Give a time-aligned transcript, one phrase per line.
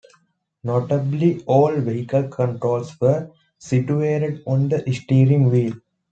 [0.63, 5.73] Notably, all vehicle controls were situated on the steering wheel.